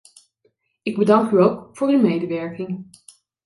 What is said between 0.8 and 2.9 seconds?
Ik bedank u ook voor uw medewerking.